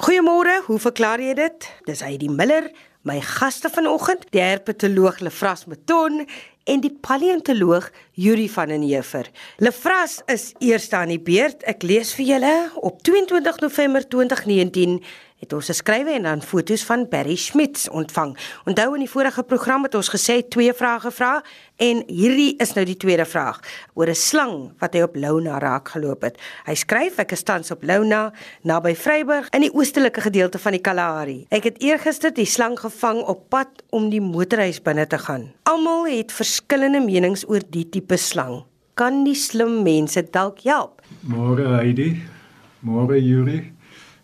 [0.00, 1.64] Goeiemôre, hoe verklaar jy dit?
[1.84, 2.70] Dis Heidi Miller,
[3.04, 6.22] my gaste vanoggend, die herpetoloog Lefras Meton
[6.64, 9.28] en die paleontoloog Yuri van den Heever.
[9.60, 11.60] Lefras is eerste aan die beurt.
[11.68, 15.02] Ek lees vir julle op 22 November 2019
[15.40, 18.34] het ons geskrywe en dan foto's van Barry Schmitz ontvang.
[18.68, 21.30] Onthou in die vorige program het ons gesê twee vrae gevra
[21.80, 23.60] en hierdie is nou die tweede vraag
[23.96, 26.36] oor 'n slang wat hy op Louna raak geloop het.
[26.66, 30.80] Hy skryf ek is tans op Louna naby Vryburg in die oostelike gedeelte van die
[30.80, 31.46] Kalahari.
[31.50, 35.52] Ek het eergister die slang gevang op pad om die motorhuis binne te gaan.
[35.62, 38.64] Almal het verskillende menings oor die tipe slang.
[38.94, 41.02] Kan die slim mense dalk help?
[41.22, 42.20] Môre Heidi.
[42.84, 43.79] Môre Yuri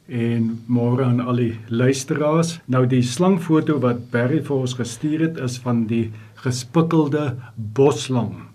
[0.07, 2.59] en môre aan al die luisteraars.
[2.71, 6.11] Nou die slangfoto wat Barry vir ons gestuur het is van die
[6.43, 8.47] gespikkelde boslang.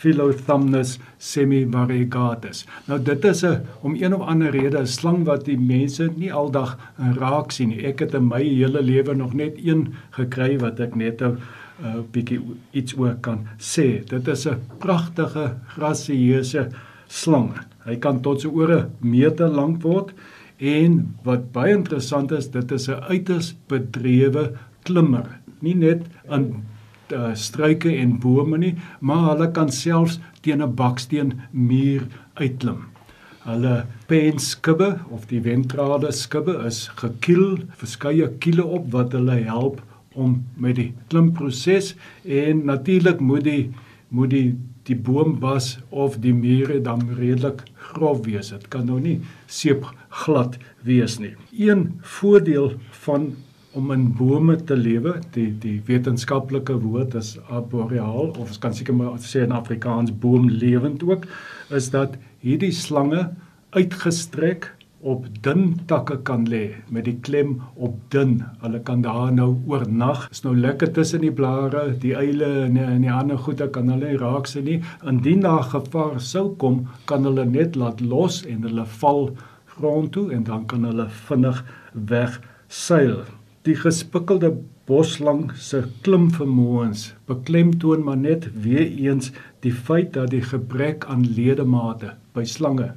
[0.00, 2.64] Philothamnus semivariegatus.
[2.88, 6.32] Nou dit is 'n om een of ander rede 'n slang wat die mense nie
[6.32, 7.84] aldag raak sien nie.
[7.84, 11.38] Ek het in my hele lewe nog net een gekry wat ek net 'n
[11.84, 14.04] uh, bietjie iets oor kan sê.
[14.04, 16.68] Dit is 'n pragtige grasieuse
[17.06, 17.52] slang.
[17.84, 20.12] Hy kan tot so oor 'n meter lank word
[20.60, 25.40] En wat baie interessant is, dit is 'n uiters bedrewe klimmer.
[25.60, 26.64] Nie net aan
[27.12, 32.84] uh, struike en bome nie, maar hulle kan selfs teen 'n baksteen muur uitklim.
[33.44, 39.80] Hulle penskubbe of die ventrale skubbe is gekiel, verskeie kiele op wat hulle help
[40.14, 41.94] om met die klimproses
[42.24, 43.70] en natuurlik moet die
[44.10, 44.58] moet die
[44.88, 48.50] die boom was of die mure dan redelik grof wees.
[48.54, 49.86] Dit kan nou nie seep
[50.24, 51.34] glad wees nie.
[51.52, 53.32] Een voordeel van
[53.72, 58.96] om in bome te lewe, die die wetenskaplike woord is arboreal of ons kan seker
[58.96, 61.28] maar sê in Afrikaans boomlewend ook,
[61.70, 63.28] is dat hierdie slange
[63.76, 68.42] uitgestrek op dun takke kan lê met die klem op dun.
[68.60, 70.26] Hulle kan daar nou oornag.
[70.30, 74.16] Is nou lekker tussen die blare, die eile en en die ander goede kan hulle
[74.20, 74.80] raak sien nie.
[75.06, 79.30] Indien daar gevaar sou kom, kan hulle net laat los en hulle val
[79.76, 83.24] grond toe en dan kan hulle vinnig weg seil.
[83.64, 84.52] Die gespikkelde
[84.90, 89.30] boslang se klimvermoëns beklemtoon maar net weer eens
[89.64, 92.88] die feit dat die gebrek aan ledemate by slange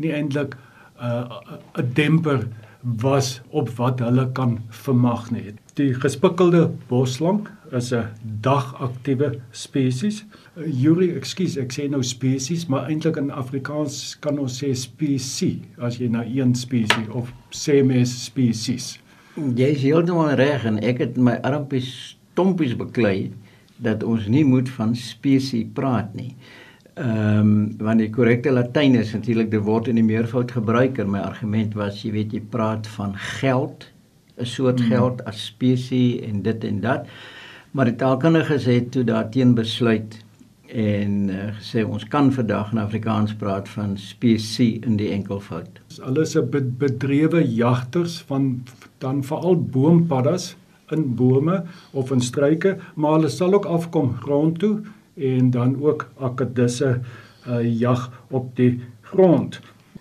[0.00, 0.54] nie eintlik
[1.00, 1.40] uh,
[1.78, 2.48] 'n demper
[2.82, 5.54] was op wat hulle kan vermag nie.
[5.74, 8.08] Die gespikkelde boslang is 'n
[8.40, 10.24] dagaktiewe spesies.
[10.56, 15.62] Uh, Yuri, ekskuus, ek sê nou spesies, maar eintlik in Afrikaans kan ons sê spesie
[15.78, 18.98] as jy na een spesies of sê mes spesies.
[19.36, 23.30] Jy is heeltemal reg en ek het my armpies stompies beklei
[23.80, 26.34] dat ons nie moet van spesie praat nie.
[27.00, 31.08] Ehm um, want die korrekte Latyn is natuurlik die woord in die meervoud gebruik en
[31.14, 33.86] my argument was jy weet jy praat van geld
[34.36, 34.90] 'n soort hmm.
[34.90, 37.06] geld as spesie en dit en dat
[37.72, 40.18] maar die taalkundiges het toe daarteen besluit
[40.66, 45.80] en uh, gesê ons kan vandag in Afrikaans praat van spesie in die enkelvoud.
[46.02, 48.62] Alles 'n bedrewe jagters van
[48.98, 50.56] dan veral boompaddas
[50.90, 54.80] in bome of in struike maar hulle sal ook afkom grond toe
[55.20, 57.00] en dan ook akkedisse
[57.48, 58.80] uh, jag op die
[59.12, 59.60] grond.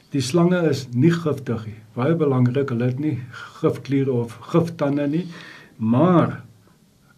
[0.09, 1.77] Die slange is nie giftig nie.
[1.93, 3.17] Baie belangrik, hulle het nie
[3.59, 5.25] gifkliere of giftande nie,
[5.77, 6.41] maar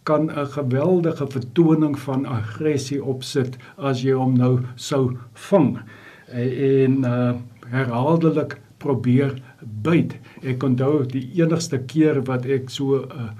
[0.02, 5.78] kan 'n geweldige vertoning van aggressie opsit as jy hom nou sou vang
[6.32, 7.32] en uh,
[7.70, 9.42] herhaaldelik probeer
[9.82, 10.16] byt.
[10.42, 13.30] Ek onthou die enigste keer wat ek so 'n uh,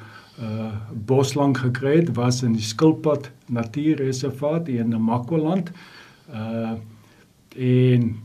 [0.41, 5.70] uh boslang gekry het was in die Skilpad Natuurreservaat in Namakwaland.
[6.31, 6.78] Uh
[7.56, 8.16] en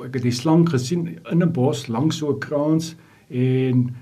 [0.00, 2.94] ek het die slang gesien in 'n bos langs so 'n kraans
[3.28, 3.94] en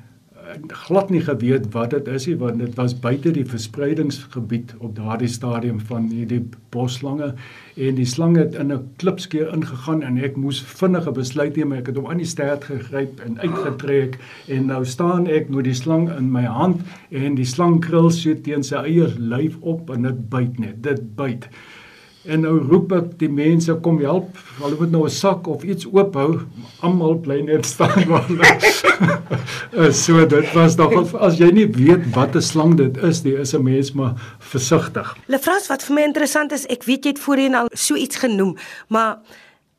[0.87, 5.29] glad nie geweet wat dit is nie want dit was buite die verspreidingsgebied op daardie
[5.29, 6.43] stadium van hierdie
[6.75, 7.33] boslange.
[7.77, 11.73] En die slang het in 'n klipskeer ingegaan en ek moes vinnige besluit neem.
[11.73, 14.19] Ek het hom aan die stert gegryp en uitgetrek.
[14.49, 16.81] En nou staan ek met die slang in my hand
[17.11, 21.17] en die slang krul so teen sy eie lyf op en dit byt net dit
[21.17, 21.49] byt
[22.29, 24.37] En nou roep ek die mense kom help.
[24.59, 26.41] Hulle moet nou 'n sak of iets oophou.
[26.85, 29.93] Almal bly net staan waar hulle.
[30.05, 33.55] so dit was nog as jy nie weet wat 'n slang dit is, die is
[33.55, 35.17] 'n mens maar versigtig.
[35.27, 38.57] Lefras wat vir my interessant is, ek weet jy het voorheen al so iets genoem,
[38.89, 39.17] maar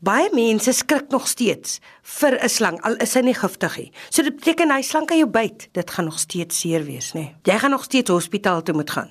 [0.02, 3.92] Baie mense skrik nog steeds vir 'n slang al is hy nie giftig nie.
[4.10, 5.70] So dit beteken hy slang kan jou byt.
[5.74, 7.36] Dit gaan nog steeds seer wees, nê.
[7.46, 9.10] Jy gaan nog steeds hospitaal toe moet gaan.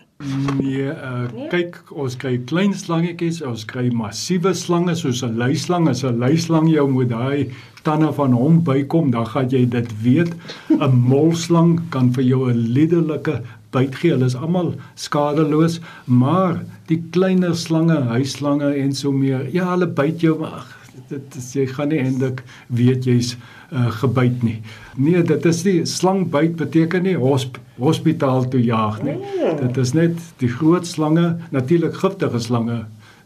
[0.59, 5.89] Nee, uh, nee, kyk, ons kry klein slangetjies, ons kry massiewe slange soos 'n luislang,
[5.89, 7.55] as 'n luislang jou moet daai
[7.85, 10.35] tande van hom bykom, dan gaan jy dit weet.
[10.71, 14.11] 'n Molslang kan vir jou 'n liderlike byt gee.
[14.11, 20.21] Hulle is almal skadeloos, maar die kleiner slange, huisslange en so meer, ja, hulle byt
[20.21, 23.35] jou maar dit is jy gaan nie eintlik weet jy's
[23.73, 24.59] uh, gebyt nie.
[24.97, 29.17] Nee, dit is nie slangbyt beteken nie hosp, hospitaal toe jaag nie.
[29.17, 29.61] Mm.
[29.63, 32.85] Dit is net die groot slange, natuurlik giftige slange,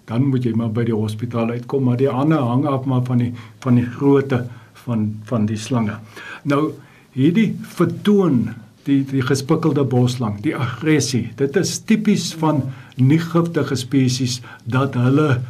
[0.09, 3.23] dan moet jy maar by die hospitaal uitkom, maar die ander hang af maar van
[3.25, 3.33] die
[3.65, 4.45] van die grootte
[4.85, 5.97] van van die slange.
[6.45, 6.75] Nou
[7.15, 8.51] hierdie vertoon
[8.85, 11.31] die die gespikkelde boslang, die aggressie.
[11.41, 12.63] Dit is tipies van
[13.01, 15.41] nie giftige spesies dat hulle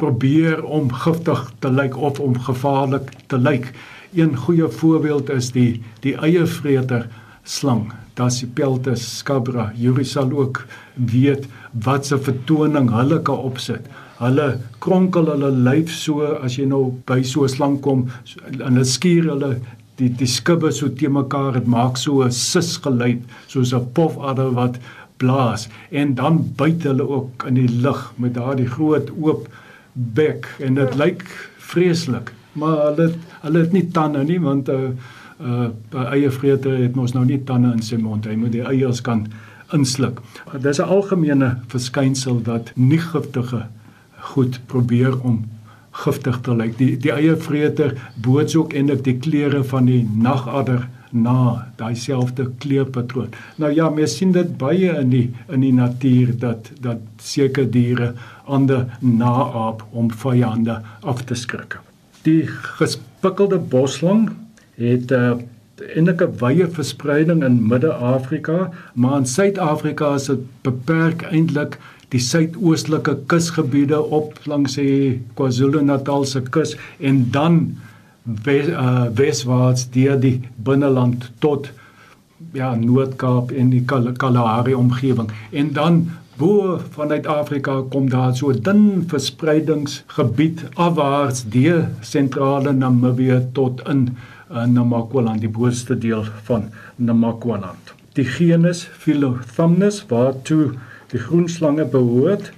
[0.00, 3.72] probeer om giftig te lyk of om gevaarlik te lyk.
[4.16, 7.08] Een goeie voorbeeld is die die eievreter
[7.44, 9.70] slang, Dasypeltis scabra.
[9.78, 10.64] Jy sal ook
[10.94, 11.46] weet
[11.84, 13.86] wat se vertoning hulle kan opsit.
[14.20, 14.48] Hulle
[14.84, 18.08] kronkel hulle lyf so as jy nou by so 'n slang kom
[18.52, 19.52] en hulle skuur hulle
[20.00, 24.50] die die skubbe so te mekaar dit maak so 'n sis geluid soos 'n pofadder
[24.54, 24.80] wat
[25.18, 29.48] blaas en dan byt hulle ook in die lug met daardie groot oop
[30.14, 31.24] bek en dit lyk
[31.70, 32.32] vreeslik.
[32.52, 34.90] Maar hulle hulle het nie tande nie want 'n uh,
[35.40, 38.26] uh, uh, eievreter het mos nou nie tande in sy mond.
[38.26, 39.26] Hy moet die eiers kan
[39.72, 40.20] insluk.
[40.60, 43.66] Dis 'n algemene verskynsel dat nie giftige
[44.20, 45.44] goed probeer om
[45.90, 46.78] giftig te lyk.
[46.78, 53.30] Die die eievreter boots ook eintlik die kleure van die nagadder na daai selfde kleurpatroon.
[53.56, 58.12] Nou ja, mens sien dit baie in die in die natuur dat dat sekere diere
[58.44, 61.78] ander naaap om vyande af te skrik.
[62.22, 62.46] Die
[62.78, 64.30] gespikkelde boslang
[64.76, 65.36] het 'n uh,
[65.96, 71.78] enige wye verspreiding in Midde-Afrika, maar in Suid-Afrika is dit beperk eintlik
[72.08, 77.60] die suidoostelike kusgebiede op langs die KwaZulu-Natal se kus en dan
[78.22, 81.70] wes, uh, weswaarts deur die binneland tot
[82.56, 85.30] ja Noord-Kaap en die Kal Kalahari omgewing.
[85.50, 86.00] En dan
[86.40, 94.06] bo vanuit Afrika kom daar so dun verspreidingsgebied afwaarts deur sentrale Namibië tot in
[94.50, 97.94] uh, Namakwaland die boonste deel van Namakwaland.
[98.16, 100.72] Die genus Philothamnus waartoe
[101.12, 102.52] die groenslange behoort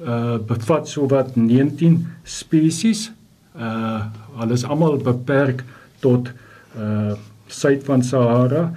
[0.00, 3.10] uh, bevat sowat 19 spesies
[3.58, 4.04] uh
[4.36, 5.64] alles almal beperk
[6.00, 6.28] tot
[6.76, 7.14] uh
[7.46, 8.72] suid van Sahara.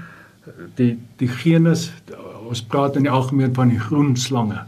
[0.75, 1.89] Die die genus
[2.49, 4.63] ons praat in die algemeen van die groen slange.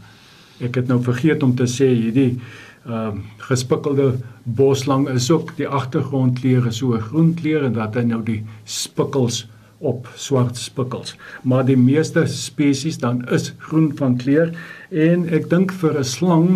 [0.62, 2.36] Ek het nou vergeet om te sê hierdie
[2.82, 8.02] ehm uh, gespikkelde boslang is ook die agtergrondkleur is so groen kleur en dat hy
[8.08, 9.44] nou die spikkels
[9.78, 11.14] op swart spikkels.
[11.42, 14.50] Maar die meeste spesies dan is groen van kleur
[14.90, 16.48] en ek dink vir 'n slang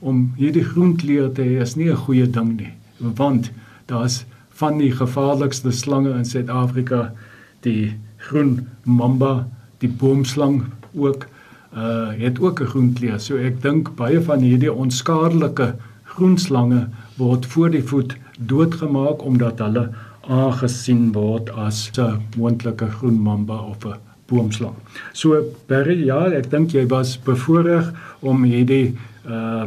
[0.00, 3.50] om hierdie groen kleur te hê is nie 'n goeie ding nie want
[3.86, 4.24] daar's
[4.62, 7.12] van die gevaarlikste slange in Suid-Afrika
[7.60, 10.62] die groen mamba, die boomslang
[10.94, 11.26] ook
[11.72, 13.20] uh het ook 'n groen kleur.
[13.20, 19.58] So ek dink baie van hierdie onskadelike groen slange word voor die voet doodgemaak omdat
[19.58, 19.88] hulle
[20.28, 23.96] aangesien word as 'n moontlike groen mamba of 'n
[24.26, 24.74] boomslang.
[25.12, 28.94] So Barry, ja, ek dink jy was bevoorreg om hierdie
[29.26, 29.64] uh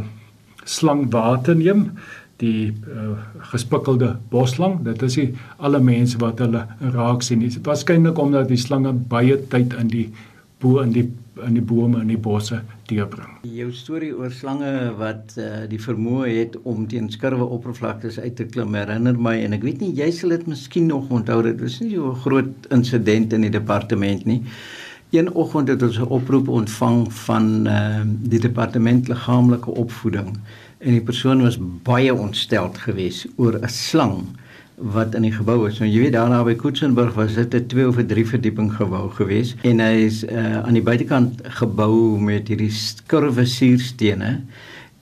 [0.66, 1.92] slang waar te neem
[2.38, 3.16] die uh,
[3.52, 5.28] gespikkelde boslang dit is die
[5.58, 6.66] alle mense wat hulle
[6.96, 10.10] raak sien is waarskynlik omdat die slange baie tyd in die
[10.60, 11.08] bo in die
[11.44, 13.34] in die bome en die bosse deurbring.
[13.58, 18.48] Jou storie oor slange wat uh, die vermoë het om teen skurwe oppervlaktes uit te
[18.48, 21.80] klim herinner my en ek weet nie jy sal dit miskien nog onthou dit was
[21.82, 24.42] nie so 'n groot insident in die departement nie.
[25.12, 30.40] Een oggend het ons 'n oproep ontvang van uh, die departement liggaamlike opvoeding
[30.80, 34.26] en die persoon was baie ontsteld geweest oor 'n slang
[34.76, 35.80] wat in die gebou is.
[35.80, 39.56] Nou jy weet daarna by Koetsenburg was dit 'n 2 of 3 verdieping gebou geweest
[39.64, 44.42] en hy is uh, aan die buitekant gebou met hierdie skurwe suurstene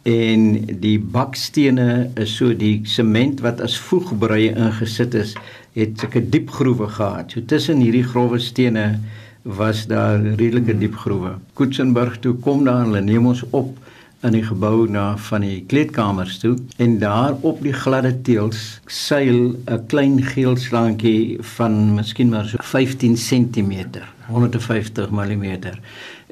[0.03, 5.35] en die bakstene is so die sement wat as voegbrui ingesit is,
[5.73, 7.31] het sulke diep groewe gehad.
[7.31, 8.99] So tussen hierdie grouwe stene
[9.43, 11.37] was daar redelike diep groewe.
[11.53, 13.79] Koetsenburg toe kom daar hulle neem ons op
[14.23, 19.55] in die gebou na van die kleedkamers toe en daar op die gladde teëls seil
[19.67, 23.73] 'n klein geel slangetjie van miskien maar so 15 cm,
[24.27, 25.57] 150 mm.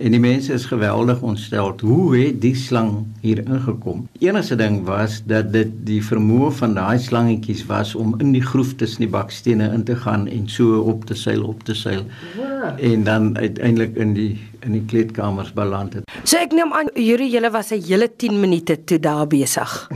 [0.02, 1.74] En die mense is geweldig ontstel.
[1.82, 4.08] Hoe het die slang hier ingekom?
[4.20, 8.74] Enigste ding was dat dit die vermoë van daai slangetjies was om in die groef
[8.80, 12.06] tussen die bakstene in te gaan en so op te seil op te seil.
[12.38, 12.78] Ja.
[12.78, 14.32] En dan uiteindelik in die
[14.62, 16.06] in die kleedkamers beland het.
[16.24, 19.90] So ek neem aan Yuri, julle was 'n hele 10 minute toe daar besig.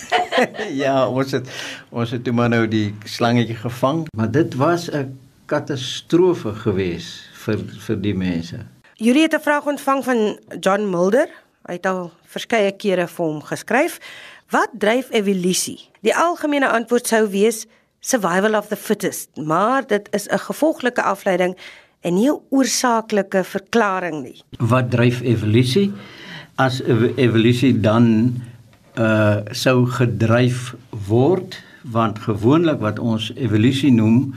[0.84, 1.48] ja, ons het
[1.90, 7.64] ons het toe maar nou die slangetjie gevang, maar dit was 'n katastrofe geweest vir
[7.86, 8.66] vir die mense.
[9.00, 11.28] Julie het 'n vraag ontvang van John Mulder.
[11.66, 13.98] Hy het al verskeie kere vir hom geskryf.
[14.50, 15.90] Wat dryf evolusie?
[16.02, 17.66] Die algemene antwoord sou wees
[18.00, 21.56] survival of the fittest, maar dit is 'n gevolglike afleiding
[22.00, 24.42] en nie 'n oorsaaklike verklaring nie.
[24.58, 25.92] Wat dryf evolusie?
[26.54, 26.82] As
[27.16, 28.34] evolusie dan
[28.94, 30.74] uh sou gedryf
[31.06, 34.34] word, want gewoonlik wat ons evolusie noem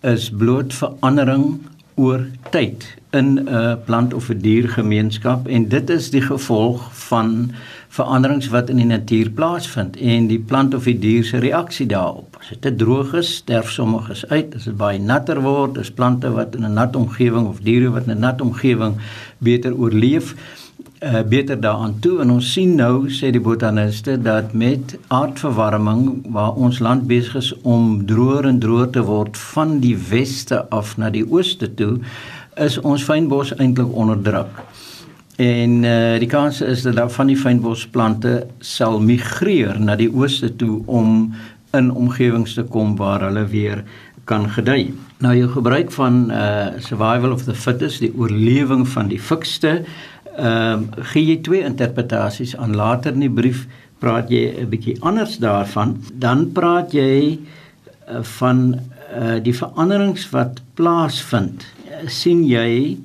[0.00, 1.60] is bloot verandering
[1.94, 7.52] oor tyd in 'n plant of 'n diergemeenskap en dit is die gevolg van
[7.88, 12.36] veranderings wat in die natuur plaasvind en die plant of die dier se reaksie daarop.
[12.40, 14.54] As dit te droog is, sterf sommiges uit.
[14.54, 18.06] As dit baie natter word, is plante wat in 'n nat omgewing of diere wat
[18.06, 18.94] in 'n nat omgewing
[19.38, 20.34] beter oorleef
[21.02, 26.54] uh, beter daaraan toe en ons sien nou sê die botaniste dat met aardverwarming waar
[26.54, 31.10] ons land besig is om droër en droër te word van die weste af na
[31.10, 31.96] die ooste toe
[32.60, 34.62] is ons fynbos eintlik onder druk.
[35.40, 40.52] En uh, die kans is dat daar van die fynbosplante sal migreer na die ooste
[40.56, 41.32] toe om
[41.72, 43.82] in omgewings te kom waar hulle weer
[44.28, 44.92] kan gedei.
[45.24, 49.82] Nou jou gebruik van uh survival of the fittest, die oorlewing van die fikste,
[50.36, 53.66] ehm uh, gee jy twee interpretasies aan later in die brief
[53.98, 57.38] praat jy 'n bietjie anders daarvan, dan praat jy
[58.08, 58.80] uh, van
[59.12, 61.66] uh die veranderings wat plaasvind
[62.08, 62.96] sien jy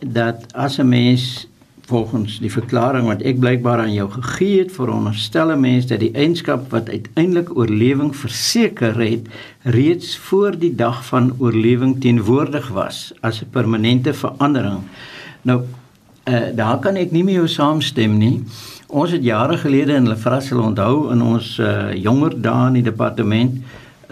[0.00, 1.46] dat as 'n mens
[1.86, 6.12] volgens die verklaring wat ek blykbaar aan jou gegee het veronderstel 'n mens dat die
[6.12, 9.28] eienskap wat uiteindelik oorlewing verseker het
[9.62, 14.80] reeds voor die dag van oorlewing teenwoordig was as 'n permanente verandering.
[15.42, 15.62] Nou
[16.24, 18.42] uh, daar kan ek nie met jou saamstem nie.
[18.94, 23.62] Ons het jare gelede in Lefrassel onthou in ons uh, jonger dae in die departement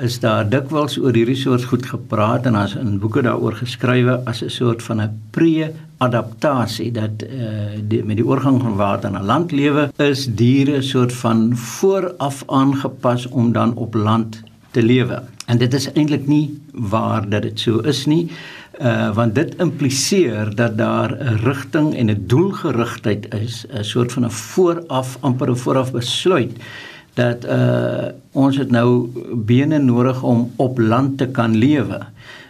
[0.02, 4.42] is daar dikwels oor hierdie soort goed gepraat en as in boeke daaroor geskrywe as
[4.42, 9.90] 'n soort van 'n pre-adaptasie dat uh, die, met die oorgang van water na landlewe
[9.97, 15.23] is diere soort van vooraf aangepas om dan op land te lewe.
[15.47, 18.25] En dit is eintlik nie waar dat dit so is nie.
[18.25, 18.62] Uh
[19.14, 24.31] want dit impliseer dat daar 'n rigting en 'n doelgerigtheid is, 'n soort van 'n
[24.31, 26.52] vooraf amper 'n vooraf besluit
[27.14, 32.00] dat uh ons het nou bene nodig om op land te kan lewe.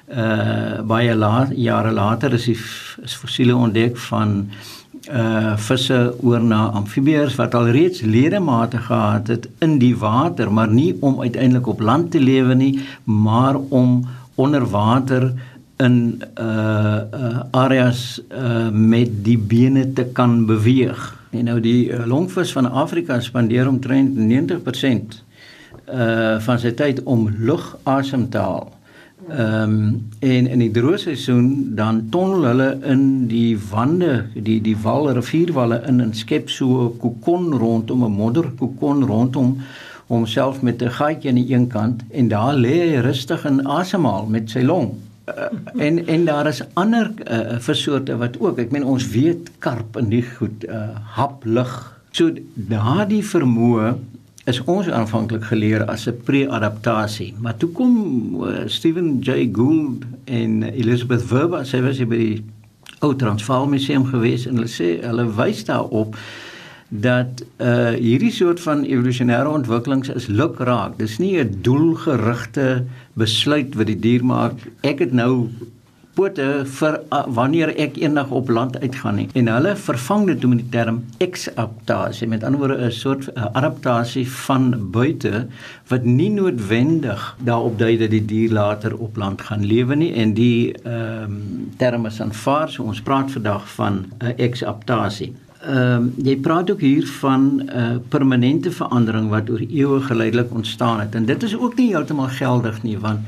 [0.09, 2.59] Uh baie la jare later is die
[3.03, 4.51] is fossiele ontdek van
[5.11, 10.71] uh visse oor na amfibieërs wat al reeds ledemate gehad het in die water, maar
[10.71, 15.33] nie om uiteindelik op land te lewe nie, maar om onder water
[15.77, 21.21] in uh, uh areas uh met die bene te kan beweeg.
[21.31, 25.23] En nou die uh, longvis van Afrika spandeer omtrent 90%
[25.89, 28.73] uh van sy tyd om lug asem te haal.
[29.29, 34.75] Ehm um, en in die droë seisoen dan tonnel hulle in die wande, die die
[34.83, 39.57] wal rivierwalle in en skep so 'n kokon rondom 'n modderkokon rondom
[40.07, 44.27] homself met 'n gaatjie aan die een kant en daar lê hy rustig en asemhaal
[44.27, 44.91] met sy long
[45.29, 49.97] uh, en en daar is ander uh, vissoorte wat ook ek meen ons weet karp
[49.97, 50.89] en die goed uh,
[51.19, 51.75] hap lig
[52.11, 53.95] so daardie vermoë
[54.51, 57.93] is ons aanvanklik geleer as 'n pre-adaptasie maar toe kom
[58.43, 59.49] uh, Stephen J.
[59.53, 62.43] Gould en Elizabeth Verba sy was by die
[63.03, 66.17] ou Transvaal museum gewees en hulle sê hulle wys daarop
[66.93, 70.99] dat uh hierdie soort van evolusionêre ontwikkelings is lukraak.
[70.99, 74.53] Dis nie 'n doelgerigte besluit wat die dier maak.
[74.81, 75.49] Ek het nou
[76.15, 79.29] pote vir uh, wanneer ek eendag op land uitgaan nie.
[79.33, 82.29] En hulle vervang dit met die term exaptasie.
[82.29, 85.47] Met ander woorde 'n soort uh, adaptasie van buite
[85.89, 90.35] wat nie noodwendig daarop dui dat die dier later op land gaan lewe nie en
[90.35, 92.69] die ehm um, term is aanvaar.
[92.71, 97.41] So ons praat vandag van 'n uh, exaptasie ehm um, jy praat ook hier van
[97.57, 101.89] 'n uh, permanente verandering wat oor eeue geleidelik ontstaan het en dit is ook nie
[101.95, 103.21] heeltemal geldig nie want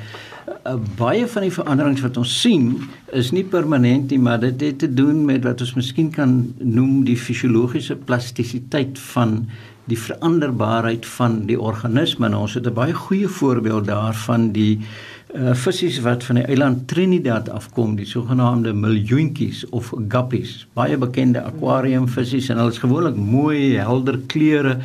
[0.67, 4.79] uh, baie van die veranderings wat ons sien is nie permanent nie, maar dit het
[4.79, 9.45] te doen met wat ons miskien kan noem die fisiologiese plastisiteit van
[9.85, 12.29] die veranderbaarheid van die organisme.
[12.29, 16.85] Nou, ons het 'n baie goeie voorbeeld daarvan die uh visse wat van die eiland
[16.89, 23.75] Trinidad afkom, die sogenaamde miljoentjies of guppies, baie bekende akwariumvisse en hulle is gewoonlik mooi,
[23.77, 24.79] helder kleure.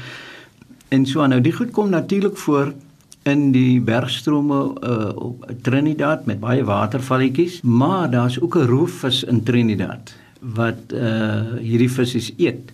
[0.89, 2.73] En so nou, die goed kom natuurlik voor
[3.29, 9.43] in die bergstrome uh op Trinidad met baie watervalletjies, maar daar's ook 'n roofvis in
[9.43, 12.71] Trinidad wat uh hierdie visse eet.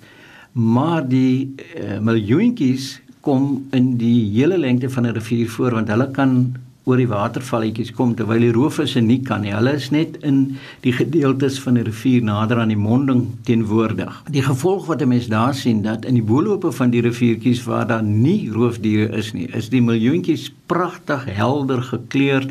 [0.51, 6.11] Maar die uh, miljoentjies kom in die hele lengte van 'n rivier voor want hulle
[6.11, 6.55] kan
[6.85, 9.53] oor die watervalletjies kom terwyl die roofvisse nie kan nie.
[9.55, 14.21] Hulle is net in die gedeeltes van die rivier nader aan die monding teenwoordig.
[14.29, 17.87] Die gevolg wat 'n mens daar sien dat in die boelope van die riviertjies waar
[17.87, 22.45] daar nie roofdiere is nie, is die miljoentjies pragtig helder gekleur.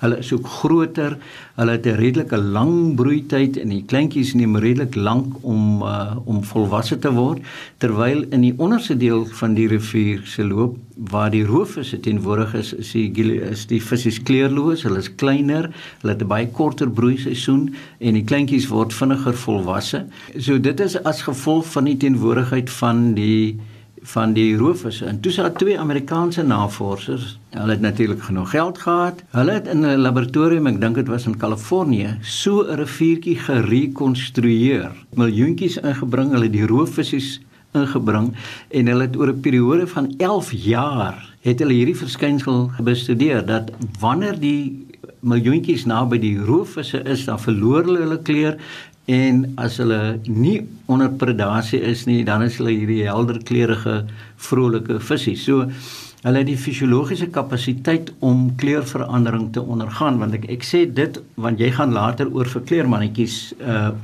[0.00, 1.16] Hulle is ook groter.
[1.56, 6.44] Hulle het 'n redelike lang broeityd en die kleintjies neem redelik lank om uh, om
[6.44, 7.40] volwasse te word
[7.78, 12.72] terwyl in die onderste deel van die rivier se loop waar die roofvisse teenwoordig is,
[12.72, 17.74] is die is die visse kleurloos, hulle is kleiner, hulle het 'n baie korter broeiseisoen
[17.98, 20.04] en die kleintjies word vinniger volwasse.
[20.38, 23.58] So dit is as gevolg van die teenwoordigheid van die
[24.06, 25.04] van die roofvisse.
[25.04, 29.22] En toe sal twee Amerikaanse navorsers, hulle het natuurlik genoeg geld gehad.
[29.30, 34.90] Hulle het in 'n laboratorium, ek dink dit was in Kalifornië, so 'n riviertjie gerekonstrueer.
[35.14, 37.40] Miljoentjies ingebring, hulle die roofvisse
[37.72, 38.34] ingebring
[38.68, 43.70] en hulle het oor 'n periode van 11 jaar het hulle hierdie verskynsel bestudeer dat
[44.00, 44.86] wanneer die
[45.20, 48.56] miljoentjies naby die roofvisse is, dan verloor hulle hulle kleur
[49.06, 50.58] en as hulle nie
[50.90, 54.00] onder predasie is nie, dan is hulle hierdie helder kleurige
[54.48, 55.36] vrolike visse.
[55.38, 55.68] So
[56.26, 61.62] hulle het die fisiologiese kapasiteit om kleurverandering te ondergaan want ek ek sê dit want
[61.62, 63.94] jy gaan later oor vir kleurmannetjies uh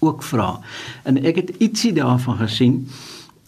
[0.00, 0.54] ook vra.
[1.04, 2.78] En ek het ietsie daarvan gesien.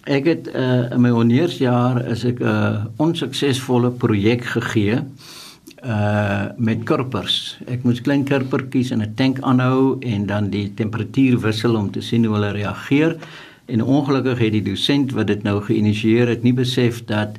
[0.04, 5.31] Ek het uh in my honeursjaar is ek 'n uh, onsuksesvolle projek gegee uh
[6.56, 7.56] met kurpers.
[7.66, 12.00] Ek moes klein kurpertjies in 'n tank aanhou en dan die temperatuur wissel om te
[12.00, 13.16] sien hoe hulle reageer.
[13.66, 17.38] En ongelukkig het die dosent wat dit nou geïnisieer het nie besef dat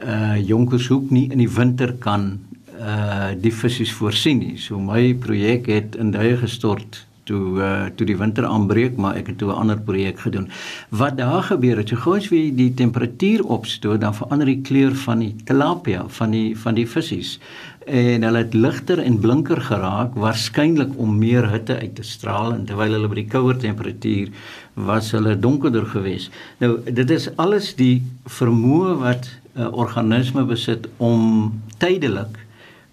[0.00, 2.40] uh jonkershoek nie in die winter kan
[2.80, 4.56] uh die visse voorsien nie.
[4.56, 9.32] So my projek het in duie gestort toe uh, toe die winter aanbreek, maar ek
[9.32, 10.48] het toe 'n ander projek gedoen.
[10.90, 14.94] Wat daar gebeur het, so gou as wie die temperatuur opstoot, dan verander die kleur
[15.06, 17.38] van die tilapia, van die van die visse.
[17.86, 22.64] En hulle het ligter en blinker geraak, waarskynlik om meer hitte uit te straal en
[22.64, 24.28] terwyl hulle by die kouer temperatuur
[24.74, 26.30] was hulle donkerder geweest.
[26.58, 32.38] Nou dit is alles die vermoë wat 'n uh, organisme besit om tydelik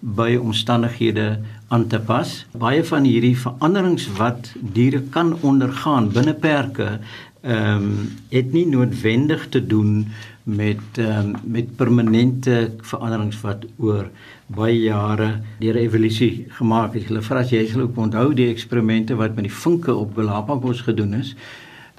[0.00, 2.46] by omstandighede aan te pas.
[2.56, 6.98] Baie van hierdie veranderings wat diere kan ondergaan binne perke,
[7.42, 7.92] ehm um,
[8.28, 10.06] het nie noodwendig te doen
[10.42, 14.08] met um, met permanente veranderings wat oor
[14.46, 15.28] baie jare
[15.60, 17.04] deur evolusie gemaak is.
[17.10, 20.80] Hulle vra as jy sal ook onthou die eksperimente wat met die vinke op Galapagos
[20.88, 21.34] gedoen is.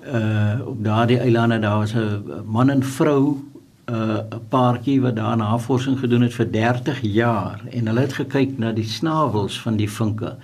[0.06, 3.38] Uh op daardie eilande daar was 'n man en vrou
[3.90, 8.58] 'n uh, paartjie wat daar navorsing gedoen het vir 30 jaar en hulle het gekyk
[8.58, 10.36] na die snavels van die vinke.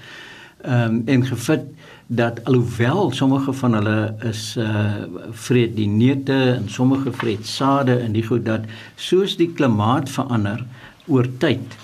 [0.62, 1.64] Ehm um, en gevind
[2.08, 4.94] dat alhoewel sommige van hulle is uh
[5.32, 8.62] vreet die neute en sommige vreet sade en die goed dat
[8.96, 10.66] soos die klimaat verander
[11.08, 11.78] oor tyd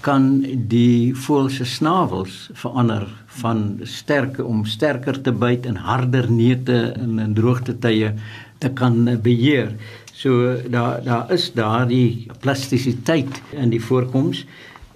[0.00, 3.06] kan die voël se snavels verander
[3.40, 8.12] van sterk om sterker te byt en harder neute in in droogte tye
[8.58, 9.72] te kan beheer.
[10.18, 14.46] So daar daar is daardie plastisiteit in die voorkoms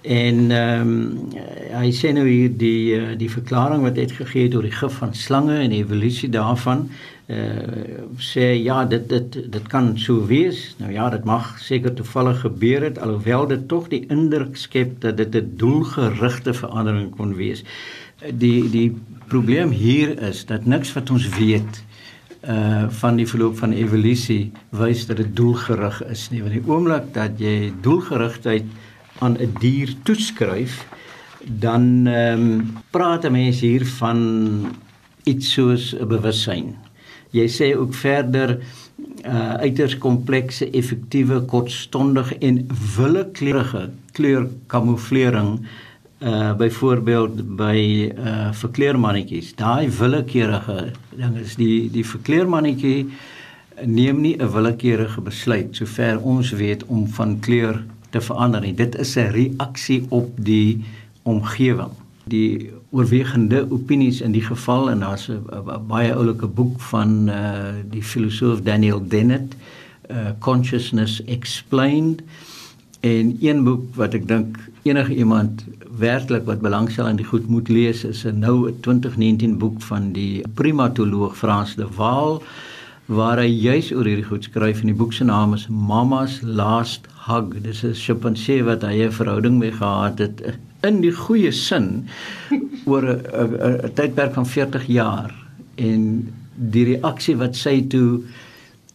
[0.01, 1.29] en ehm um,
[1.71, 5.13] hy sê nou hier die eh, die verklaring wat uitgegee het oor die gif van
[5.15, 6.89] slange en die evolusie daarvan
[7.31, 10.75] uh sê ja dit dit dit kan so wees.
[10.83, 15.17] Nou ja, dit mag seker toevallig gebeur het alhoewel dit tog die indruk skep dat
[15.17, 17.63] dit 'n doelgerigte verandering kon wees.
[18.27, 18.91] Die die
[19.27, 21.83] probleem hier is dat niks wat ons weet
[22.43, 27.13] uh van die verloop van evolusie wys dat dit doelgerig is nie want die oomblik
[27.15, 28.65] dat jy doelgerigtheid
[29.23, 30.83] aan 'n dier toeskryf
[31.47, 34.19] dan ehm um, praat 'n mens hier van
[35.23, 36.75] iets soos 'n bewussyn.
[37.31, 38.59] Jy sê ook verder
[39.25, 45.67] uh uiters komplekse, effektiewe, kortstondige en willekleurige kleurkamouflering uh
[46.57, 49.55] byvoorbeeld by uh verkleermannetjies.
[49.55, 53.09] Daai willekeurige ding is die die verkleermannetjie
[53.85, 58.73] neem nie 'n willekeurige besluit sover ons weet om van kleur te verander nie.
[58.73, 60.85] Dit is 'n reaksie op die
[61.23, 61.91] omgewing.
[62.23, 68.03] Die oorwegende opinies in die geval en daar's 'n baie oulike boek van uh die
[68.03, 69.55] filosoof Daniel Dennett,
[70.09, 72.21] uh Consciousness Explained
[73.03, 75.65] en een boek wat ek dink enige iemand
[75.99, 80.11] werklik wat belangstel in die goed moet lees is 'n nou 'n 2019 boek van
[80.13, 82.41] die primatoloog Frans de Waal
[83.05, 87.07] waar hy juis oor hierdie goed skryf en die boek se naam is Mama's Last
[87.27, 87.61] Hug.
[87.61, 92.07] Dis 'n sjimpansee wat hy 'n verhouding mee gehad het in die goeie sin
[92.85, 95.35] oor 'n tydperk van 40 jaar
[95.75, 98.23] en die reaksie wat sy toe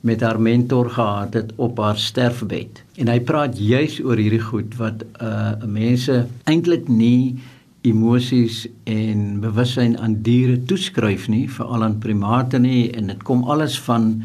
[0.00, 2.82] met haar mentor gehad het op haar sterfbed.
[2.96, 7.38] En hy praat juis oor hierdie goed wat uh mense eintlik nie
[7.86, 13.78] emosies en bewussyn aan diere toeskryf nie, veral aan primate nie en dit kom alles
[13.86, 14.22] van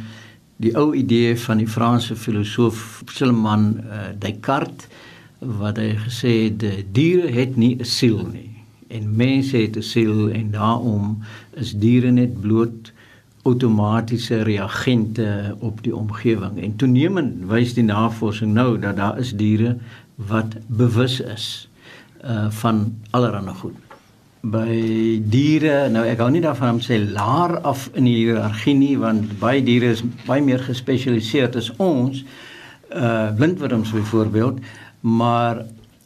[0.61, 4.89] die ou idee van die Franse filosoof Silman uh, Descartes
[5.43, 6.63] wat hy gesê het
[6.95, 8.53] diere het nie 'n siel nie
[8.87, 11.17] en mense het 'n siel en daarom
[11.57, 12.92] is diere net bloot
[13.43, 19.75] outomatiese reagente op die omgewing en toenemend wys die navorsing nou dat daar is diere
[20.15, 21.47] wat bewus is
[22.23, 23.75] uh van allerlei goed.
[24.43, 24.75] By
[25.31, 29.37] diere, nou ek hou nie daarvan om sê laer af in die hiërargie nie want
[29.39, 32.23] baie diere is baie meer gespesialiseer as ons
[32.93, 34.59] uh blindworms byvoorbeeld,
[35.01, 35.65] maar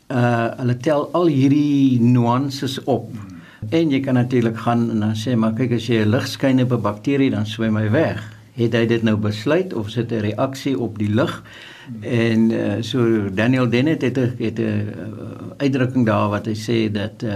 [0.09, 3.09] uh hulle tel al hierdie nuances op.
[3.69, 6.61] En jy kan natuurlik gaan en dan sê maar kyk as jy 'n lig skyn
[6.61, 8.21] op 'n bakterie dan swem hy weg.
[8.53, 11.43] Het hy dit nou besluit of sit 'n reaksie op die lig?
[12.01, 16.91] En uh, so Daniel Dennett het 'n het 'n uh, uitdrukking daar wat hy sê
[16.91, 17.33] dat uh,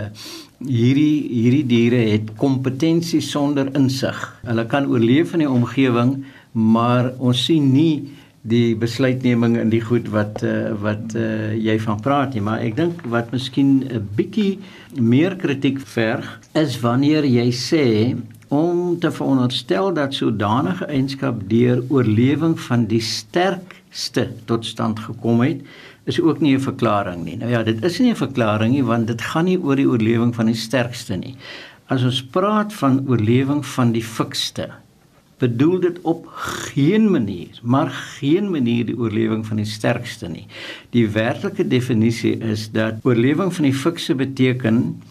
[0.65, 4.39] hierdie hierdie diere het kompetensie sonder insig.
[4.43, 10.07] Hulle kan oorleef in die omgewing, maar ons sien nie die besluitneming in die goed
[10.09, 14.59] wat uh, wat uh, jy van praat nie, maar ek dink wat miskien 'n bietjie
[14.97, 17.85] meer kritiek verg is wanneer jy sê
[18.49, 25.61] om te veronderstel dat sodanige eienskap deur oorlewing van die sterkste tot stand gekom het
[26.09, 27.37] is ook nie 'n verklaring nie.
[27.37, 30.35] Nou ja, dit is nie 'n verklaring nie want dit gaan nie oor die oorlewing
[30.35, 31.35] van die sterkste nie.
[31.87, 34.69] As ons praat van oorlewing van die fikste,
[35.41, 40.45] bedoel dit op geen manier, maar geen manier die oorlewing van die sterkste nie.
[40.93, 45.01] Die werklike definisie is dat oorlewing van die fikse beteken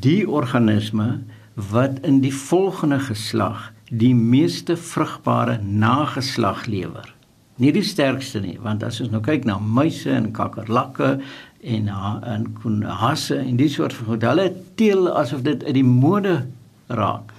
[0.00, 1.18] die organisme
[1.70, 7.14] wat in die volgende geslag die meeste vrugbare nageslag lewer.
[7.58, 11.16] Nie die sterkste nie, want as ons nou kyk na muise en kakkerlakke
[11.66, 12.46] en en
[13.00, 16.36] hasse en die soort van goed, hulle teel asof dit uit die mode
[16.86, 17.32] raak.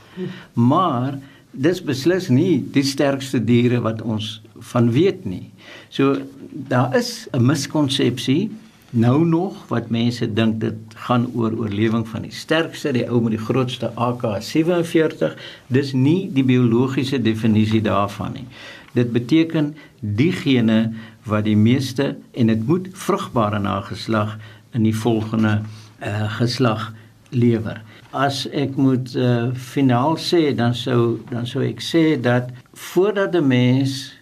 [0.54, 1.16] Maar
[1.52, 4.40] dis beslis nie die sterkste diere wat ons
[4.72, 5.52] van weet nie.
[5.90, 8.52] So daar is 'n miskonsepsie
[8.92, 13.32] nou nog wat mense dink dit gaan oor oorlewing van die sterkste, die ou met
[13.32, 15.38] die grootste AK47.
[15.68, 18.48] Dis nie die biologiese definisie daarvan nie.
[18.94, 24.38] Dit beteken diegene wat die meeste en dit moet vrugbare nageslag
[24.74, 25.62] in die volgende
[26.02, 26.94] uh, geslag
[27.30, 27.82] lewer
[28.12, 33.48] as ek moet uh, finaal sê dan sou dan sou ek sê dat voordat 'n
[33.48, 34.16] mens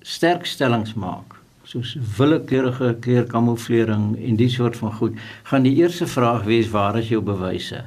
[0.00, 6.70] sterkstellings maak soos willekeurige kleurkamouflering en die soort van goed gaan die eerste vraag wees
[6.70, 7.84] waar is jou bewyse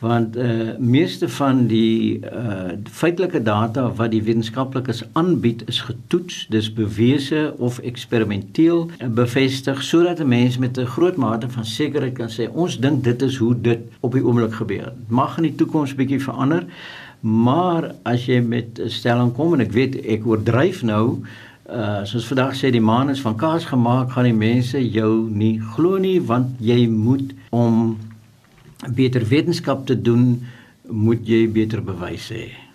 [0.00, 6.70] want uh meeste van die uh feitelike data wat die wetenskaplikes aanbied is getoets, dis
[6.72, 12.48] bewese of eksperimenteel bevestig sodat 'n mens met 'n groot mate van sekerheid kan sê
[12.52, 14.92] ons dink dit is hoe dit op die oomblik gebeur.
[15.08, 16.64] Mag in die toekoms bietjie verander,
[17.20, 21.18] maar as jy met 'n stelling kom en ek weet ek oordryf nou
[21.70, 25.60] uh soos vandag sê die maan is van kaas gemaak, gaan die mense jou nie
[25.74, 27.98] glo nie want jy moet om
[28.88, 30.46] beter wetenskap te doen,
[30.88, 32.69] moet jy beter bewyse hê.